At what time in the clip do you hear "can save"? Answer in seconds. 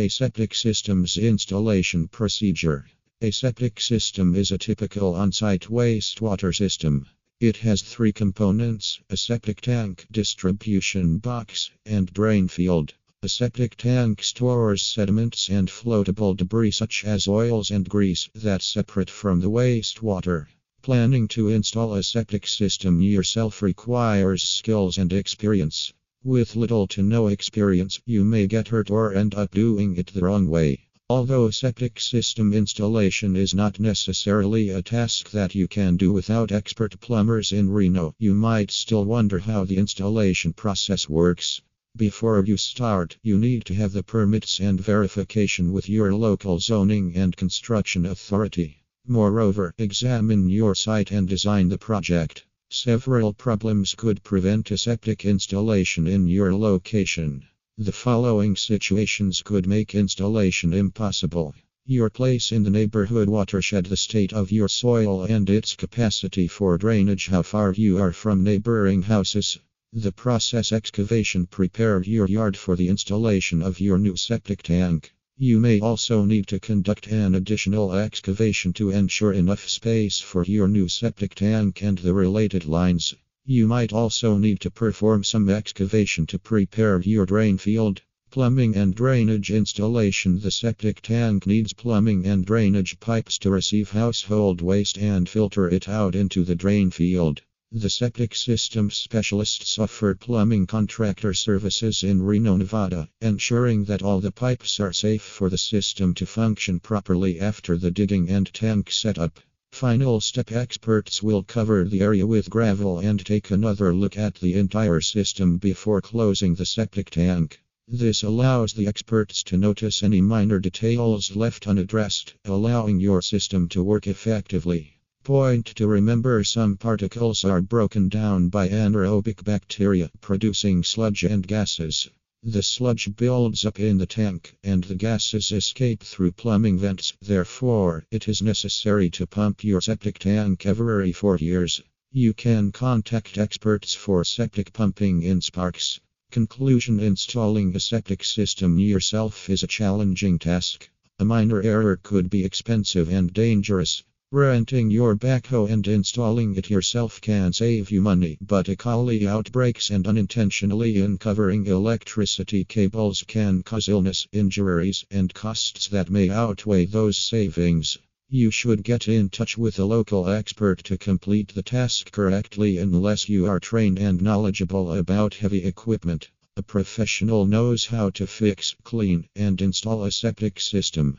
157.18-157.90